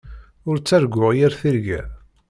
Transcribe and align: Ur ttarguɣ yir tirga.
Ur 0.49 0.55
ttarguɣ 0.57 1.11
yir 1.17 1.33
tirga. 1.39 1.81